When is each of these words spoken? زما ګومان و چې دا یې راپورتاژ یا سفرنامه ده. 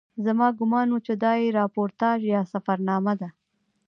زما 0.25 0.47
ګومان 0.59 0.87
و 0.91 0.97
چې 1.05 1.13
دا 1.23 1.31
یې 1.41 1.55
راپورتاژ 1.59 2.19
یا 2.33 2.41
سفرنامه 2.53 3.13
ده. 3.21 3.29